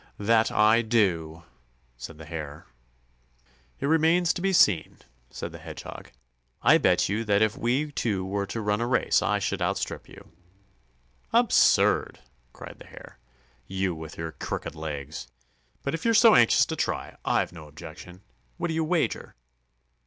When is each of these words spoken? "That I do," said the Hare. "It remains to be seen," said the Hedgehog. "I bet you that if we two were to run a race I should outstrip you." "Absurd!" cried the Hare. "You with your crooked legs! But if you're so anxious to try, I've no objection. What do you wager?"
"That 0.17 0.49
I 0.51 0.81
do," 0.81 1.43
said 1.95 2.17
the 2.17 2.25
Hare. 2.25 2.65
"It 3.79 3.85
remains 3.85 4.33
to 4.33 4.41
be 4.41 4.51
seen," 4.51 4.97
said 5.29 5.51
the 5.51 5.59
Hedgehog. 5.59 6.09
"I 6.63 6.79
bet 6.79 7.07
you 7.07 7.23
that 7.25 7.43
if 7.43 7.55
we 7.55 7.91
two 7.91 8.25
were 8.25 8.47
to 8.47 8.61
run 8.61 8.81
a 8.81 8.87
race 8.87 9.21
I 9.21 9.37
should 9.37 9.61
outstrip 9.61 10.09
you." 10.09 10.31
"Absurd!" 11.31 12.17
cried 12.51 12.79
the 12.79 12.87
Hare. 12.87 13.19
"You 13.67 13.93
with 13.93 14.17
your 14.17 14.31
crooked 14.31 14.73
legs! 14.73 15.27
But 15.83 15.93
if 15.93 16.03
you're 16.03 16.15
so 16.15 16.33
anxious 16.33 16.65
to 16.65 16.75
try, 16.75 17.15
I've 17.23 17.51
no 17.51 17.67
objection. 17.67 18.23
What 18.57 18.69
do 18.69 18.73
you 18.73 18.83
wager?" 18.83 19.35